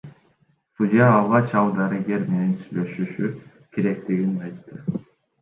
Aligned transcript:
Судья 0.77 1.07
алгач 1.17 1.49
ал 1.61 1.69
дарыгер 1.79 2.23
менен 2.31 2.57
сүйлөшүшү 2.63 3.31
керектигин 3.77 4.35
айтты. 4.49 5.01